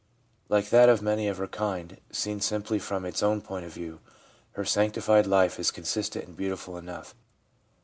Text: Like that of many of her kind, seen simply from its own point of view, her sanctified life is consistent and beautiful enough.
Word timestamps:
Like 0.49 0.71
that 0.71 0.89
of 0.89 1.03
many 1.03 1.27
of 1.27 1.37
her 1.37 1.45
kind, 1.45 2.01
seen 2.11 2.41
simply 2.41 2.79
from 2.79 3.05
its 3.05 3.21
own 3.21 3.39
point 3.39 3.65
of 3.67 3.71
view, 3.75 3.99
her 4.53 4.65
sanctified 4.65 5.27
life 5.27 5.59
is 5.59 5.69
consistent 5.69 6.25
and 6.25 6.35
beautiful 6.35 6.75
enough. 6.75 7.13